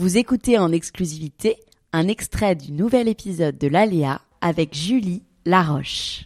Vous 0.00 0.16
écoutez 0.16 0.56
en 0.56 0.72
exclusivité 0.72 1.58
un 1.92 2.08
extrait 2.08 2.54
du 2.54 2.72
nouvel 2.72 3.06
épisode 3.06 3.58
de 3.58 3.68
l'Aléa 3.68 4.22
avec 4.40 4.72
Julie 4.72 5.22
Laroche. 5.44 6.24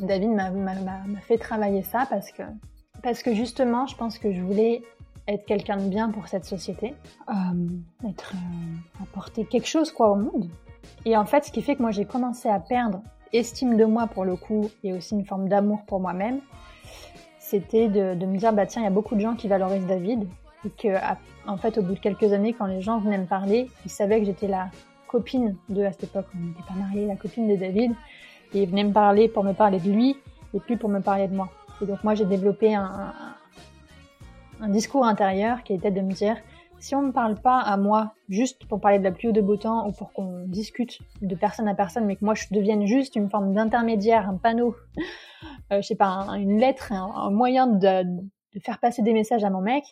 David 0.00 0.30
m'a 0.30 0.50
fait 1.28 1.38
travailler 1.38 1.84
ça 1.84 2.04
parce 2.10 2.32
que, 2.32 2.42
parce 3.04 3.22
que 3.22 3.36
justement, 3.36 3.86
je 3.86 3.94
pense 3.94 4.18
que 4.18 4.32
je 4.32 4.40
voulais 4.40 4.82
être 5.28 5.46
quelqu'un 5.46 5.76
de 5.76 5.88
bien 5.88 6.10
pour 6.10 6.26
cette 6.26 6.44
société, 6.44 6.92
euh, 7.28 8.08
être, 8.08 8.32
euh, 8.34 9.02
apporter 9.04 9.44
quelque 9.44 9.68
chose 9.68 9.92
quoi 9.92 10.10
au 10.10 10.16
monde. 10.16 10.50
Et 11.04 11.16
en 11.16 11.24
fait, 11.24 11.44
ce 11.44 11.52
qui 11.52 11.62
fait 11.62 11.76
que 11.76 11.82
moi 11.82 11.90
j'ai 11.90 12.04
commencé 12.04 12.48
à 12.48 12.60
perdre 12.60 13.02
estime 13.32 13.76
de 13.76 13.84
moi 13.84 14.06
pour 14.06 14.24
le 14.24 14.36
coup 14.36 14.70
et 14.82 14.92
aussi 14.92 15.14
une 15.14 15.24
forme 15.24 15.48
d'amour 15.48 15.82
pour 15.86 16.00
moi-même, 16.00 16.40
c'était 17.38 17.88
de, 17.88 18.14
me 18.26 18.36
dire 18.36 18.52
bah 18.52 18.66
tiens, 18.66 18.82
il 18.82 18.84
y 18.84 18.88
a 18.88 18.90
beaucoup 18.90 19.14
de 19.14 19.20
gens 19.20 19.34
qui 19.34 19.48
valorisent 19.48 19.86
David 19.86 20.26
et 20.64 20.70
que 20.70 20.88
en 21.46 21.56
fait 21.56 21.78
au 21.78 21.82
bout 21.82 21.94
de 21.94 21.98
quelques 21.98 22.32
années, 22.32 22.52
quand 22.52 22.66
les 22.66 22.80
gens 22.80 22.98
venaient 22.98 23.18
me 23.18 23.26
parler, 23.26 23.68
ils 23.84 23.90
savaient 23.90 24.20
que 24.20 24.26
j'étais 24.26 24.48
la 24.48 24.70
copine 25.08 25.56
de 25.68 25.84
à 25.84 25.92
cette 25.92 26.04
époque, 26.04 26.26
on 26.34 26.46
n'était 26.46 26.62
pas 26.66 26.74
mariés, 26.74 27.06
la 27.06 27.16
copine 27.16 27.48
de 27.48 27.56
David 27.56 27.92
et 28.54 28.62
il 28.62 28.68
venait 28.68 28.84
me 28.84 28.92
parler 28.92 29.28
pour 29.28 29.44
me 29.44 29.52
parler 29.52 29.78
de 29.80 29.90
lui 29.90 30.16
et 30.54 30.60
plus 30.60 30.76
pour 30.76 30.88
me 30.88 31.00
parler 31.00 31.28
de 31.28 31.34
moi. 31.34 31.48
Et 31.80 31.86
donc 31.86 32.04
moi 32.04 32.14
j'ai 32.14 32.24
développé 32.24 32.74
un 32.74 33.12
discours 34.68 35.04
intérieur 35.04 35.62
qui 35.62 35.74
était 35.74 35.90
de 35.90 36.00
me 36.00 36.12
dire 36.12 36.36
si 36.82 36.96
on 36.96 37.02
me 37.02 37.12
parle 37.12 37.40
pas 37.40 37.60
à 37.60 37.76
moi 37.76 38.12
juste 38.28 38.66
pour 38.66 38.80
parler 38.80 38.98
de 38.98 39.04
la 39.04 39.12
pluie 39.12 39.28
ou 39.28 39.32
de 39.32 39.40
beau 39.40 39.56
temps 39.56 39.88
ou 39.88 39.92
pour 39.92 40.12
qu'on 40.12 40.46
discute 40.46 40.98
de 41.20 41.34
personne 41.36 41.68
à 41.68 41.76
personne 41.76 42.04
mais 42.06 42.16
que 42.16 42.24
moi 42.24 42.34
je 42.34 42.46
devienne 42.50 42.86
juste 42.86 43.14
une 43.14 43.30
forme 43.30 43.54
d'intermédiaire, 43.54 44.28
un 44.28 44.36
panneau, 44.36 44.74
euh, 45.72 45.80
je 45.80 45.86
sais 45.86 45.94
pas, 45.94 46.06
un- 46.06 46.34
une 46.34 46.58
lettre, 46.58 46.90
un, 46.90 47.30
moyen 47.30 47.68
de, 47.68 48.04
faire 48.60 48.80
passer 48.80 49.02
des 49.02 49.12
messages 49.12 49.44
à 49.44 49.50
mon 49.50 49.60
mec, 49.60 49.84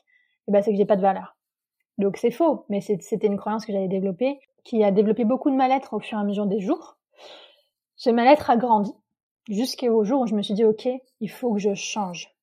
et 0.48 0.52
ben 0.52 0.62
c'est 0.62 0.72
que 0.72 0.77
j'ai 0.77 0.84
pas 0.84 0.96
de 0.96 1.00
valeur. 1.00 1.36
Donc 1.96 2.16
c'est 2.16 2.33
faux, 2.33 2.64
mais 2.68 2.80
c'était 2.80 3.27
une 3.28 3.36
croyance 3.36 3.64
que 3.64 3.72
j'avais 3.72 3.88
développée, 3.88 4.41
qui 4.64 4.83
a 4.83 4.91
développé 4.91 5.24
beaucoup 5.24 5.50
de 5.50 5.56
mal-être 5.56 5.94
au 5.94 6.00
fur 6.00 6.18
et 6.18 6.20
à 6.20 6.24
mesure 6.24 6.46
des 6.46 6.61
jours. 6.61 6.96
Ce 7.94 8.11
mal-être 8.11 8.50
a 8.50 8.56
grandi 8.56 8.92
jusqu'au 9.48 10.02
jour 10.02 10.22
où 10.22 10.27
je 10.27 10.34
me 10.34 10.42
suis 10.42 10.55
dit, 10.55 10.64
OK, 10.64 10.88
il 11.20 11.30
faut 11.30 11.52
que 11.55 11.61
je 11.61 11.74
change. 11.74 12.34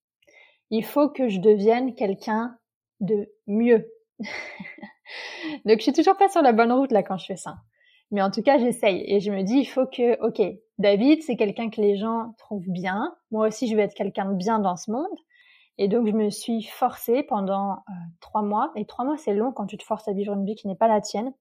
Il 0.70 0.86
faut 0.86 1.10
que 1.10 1.28
je 1.28 1.40
devienne 1.40 1.96
quelqu'un 1.96 2.58
de 3.02 3.30
mieux. 3.46 3.88
Donc 5.66 5.78
je 5.78 5.84
suis 5.84 5.94
toujours 5.94 6.18
pas 6.18 6.30
sur 6.30 6.42
la 6.42 6.54
bonne 6.54 6.72
route 6.72 6.92
là 6.92 7.04
quand 7.04 7.18
je 7.18 7.26
fais 7.26 7.38
ça. 7.38 7.58
Mais 8.12 8.22
en 8.22 8.32
tout 8.32 8.42
cas, 8.42 8.58
j'essaye 8.58 9.04
et 9.06 9.20
je 9.20 9.32
me 9.32 9.44
dis, 9.44 9.58
il 9.58 9.66
faut 9.66 9.86
que, 9.86 10.22
OK, 10.26 10.42
David, 10.78 11.24
c'est 11.24 11.36
quelqu'un 11.36 11.70
que 11.70 11.82
les 11.82 11.98
gens 11.98 12.34
trouvent 12.38 12.70
bien. 12.70 13.14
Moi 13.32 13.48
aussi, 13.48 13.68
je 13.68 13.76
vais 13.76 13.84
être 13.84 13.96
quelqu'un 13.96 14.32
de 14.32 14.36
bien 14.36 14.60
dans 14.60 14.78
ce 14.78 14.92
monde. 14.92 15.18
Et 15.78 15.88
donc, 15.88 16.08
je 16.08 16.14
me 16.14 16.30
suis 16.30 16.64
forcée 16.64 17.24
pendant 17.24 17.74
euh, 17.74 17.94
trois 18.20 18.42
mois, 18.42 18.72
et 18.76 18.86
trois 18.86 19.06
mois, 19.06 19.18
c'est 19.18 19.34
long 19.34 19.52
quand 19.52 19.68
tu 19.68 19.78
te 19.78 19.84
forces 19.84 20.08
à 20.08 20.14
vivre 20.14 20.34
une 20.34 20.46
vie 20.46 20.56
qui 20.56 20.68
n'est 20.68 20.76
pas 20.76 20.88
la 20.88 21.02
tienne, 21.02 21.34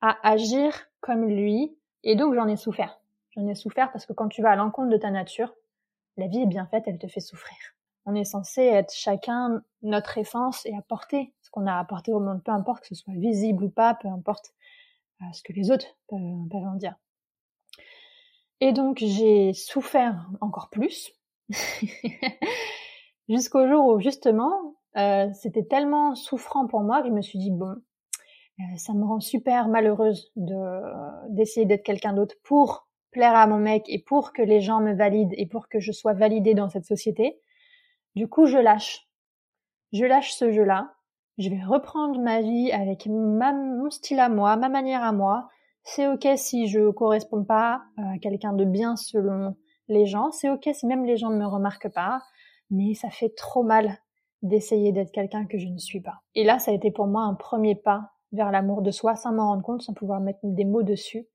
à 0.00 0.16
agir 0.22 0.86
comme 1.00 1.26
lui. 1.26 1.76
Et 2.04 2.14
donc, 2.14 2.34
j'en 2.34 2.46
ai 2.46 2.56
souffert. 2.56 3.00
J'en 3.30 3.46
ai 3.46 3.54
souffert 3.54 3.90
parce 3.90 4.06
que 4.06 4.12
quand 4.12 4.28
tu 4.28 4.42
vas 4.42 4.50
à 4.50 4.56
l'encontre 4.56 4.90
de 4.90 4.96
ta 4.96 5.10
nature, 5.10 5.52
la 6.16 6.26
vie 6.26 6.42
est 6.42 6.46
bien 6.46 6.66
faite, 6.66 6.84
elle 6.86 6.98
te 6.98 7.08
fait 7.08 7.20
souffrir. 7.20 7.56
On 8.06 8.14
est 8.14 8.24
censé 8.24 8.62
être 8.62 8.92
chacun 8.92 9.62
notre 9.82 10.18
essence 10.18 10.66
et 10.66 10.74
apporter 10.74 11.32
qu'on 11.50 11.66
a 11.66 11.78
apporté 11.78 12.12
au 12.12 12.20
monde, 12.20 12.42
peu 12.42 12.52
importe 12.52 12.82
que 12.82 12.88
ce 12.88 12.94
soit 12.94 13.14
visible 13.14 13.64
ou 13.64 13.70
pas, 13.70 13.94
peu 13.94 14.08
importe 14.08 14.52
euh, 15.22 15.24
ce 15.32 15.42
que 15.42 15.52
les 15.52 15.70
autres 15.70 15.86
peuvent, 16.08 16.48
peuvent 16.50 16.66
en 16.66 16.76
dire. 16.76 16.96
Et 18.60 18.72
donc 18.72 18.98
j'ai 18.98 19.52
souffert 19.52 20.28
encore 20.40 20.68
plus 20.70 21.12
jusqu'au 23.28 23.66
jour 23.66 23.86
où 23.86 24.00
justement 24.00 24.76
euh, 24.96 25.28
c'était 25.32 25.64
tellement 25.64 26.14
souffrant 26.14 26.66
pour 26.66 26.80
moi 26.80 27.00
que 27.00 27.08
je 27.08 27.12
me 27.12 27.22
suis 27.22 27.38
dit 27.38 27.50
bon 27.50 27.76
euh, 28.60 28.76
ça 28.76 28.92
me 28.92 29.04
rend 29.04 29.20
super 29.20 29.68
malheureuse 29.68 30.30
de 30.36 31.30
d'essayer 31.30 31.64
d'être 31.64 31.82
quelqu'un 31.82 32.12
d'autre 32.12 32.34
pour 32.42 32.86
plaire 33.10 33.34
à 33.34 33.46
mon 33.46 33.58
mec 33.58 33.84
et 33.88 33.98
pour 33.98 34.32
que 34.32 34.42
les 34.42 34.60
gens 34.60 34.80
me 34.80 34.94
valident 34.94 35.34
et 35.36 35.46
pour 35.46 35.68
que 35.68 35.80
je 35.80 35.92
sois 35.92 36.12
validée 36.12 36.54
dans 36.54 36.68
cette 36.68 36.84
société. 36.84 37.40
Du 38.14 38.28
coup, 38.28 38.46
je 38.46 38.58
lâche. 38.58 39.08
Je 39.92 40.04
lâche 40.04 40.32
ce 40.32 40.52
jeu-là. 40.52 40.94
Je 41.40 41.48
vais 41.48 41.64
reprendre 41.64 42.20
ma 42.20 42.42
vie 42.42 42.70
avec 42.70 43.06
mon 43.06 43.88
style 43.88 44.20
à 44.20 44.28
moi, 44.28 44.58
ma 44.58 44.68
manière 44.68 45.02
à 45.02 45.10
moi. 45.10 45.48
C'est 45.84 46.06
ok 46.06 46.28
si 46.36 46.68
je 46.68 46.90
corresponds 46.90 47.44
pas 47.44 47.80
à 47.96 48.18
quelqu'un 48.18 48.52
de 48.52 48.66
bien 48.66 48.94
selon 48.94 49.56
les 49.88 50.04
gens. 50.04 50.32
C'est 50.32 50.50
ok 50.50 50.68
si 50.74 50.86
même 50.86 51.06
les 51.06 51.16
gens 51.16 51.30
ne 51.30 51.38
me 51.38 51.46
remarquent 51.46 51.94
pas. 51.94 52.20
Mais 52.68 52.92
ça 52.92 53.08
fait 53.08 53.30
trop 53.34 53.62
mal 53.62 53.96
d'essayer 54.42 54.92
d'être 54.92 55.12
quelqu'un 55.12 55.46
que 55.46 55.56
je 55.56 55.68
ne 55.68 55.78
suis 55.78 56.02
pas. 56.02 56.20
Et 56.34 56.44
là, 56.44 56.58
ça 56.58 56.72
a 56.72 56.74
été 56.74 56.90
pour 56.90 57.06
moi 57.06 57.22
un 57.22 57.32
premier 57.32 57.74
pas 57.74 58.10
vers 58.32 58.50
l'amour 58.50 58.82
de 58.82 58.90
soi 58.90 59.16
sans 59.16 59.32
m'en 59.32 59.48
rendre 59.48 59.62
compte, 59.62 59.80
sans 59.80 59.94
pouvoir 59.94 60.20
mettre 60.20 60.40
des 60.42 60.66
mots 60.66 60.82
dessus. 60.82 61.26